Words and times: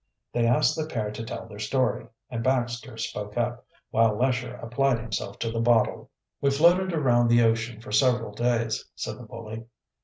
They 0.33 0.47
asked 0.47 0.75
the 0.75 0.87
pair 0.87 1.11
to 1.11 1.23
tell 1.23 1.45
their 1.47 1.59
story, 1.59 2.07
and 2.31 2.43
Baxter 2.43 2.97
spoke 2.97 3.37
up, 3.37 3.63
while 3.91 4.17
Lesher 4.17 4.55
applied 4.55 4.97
himself 4.97 5.37
to 5.37 5.51
the 5.51 5.59
bottle. 5.61 6.09
"We 6.41 6.49
floated 6.49 6.91
around 6.91 7.27
the 7.27 7.43
ocean 7.43 7.79
for 7.81 7.91
several 7.91 8.33
days," 8.33 8.83
said 8.95 9.19
the 9.19 9.25
bully. 9.25 9.67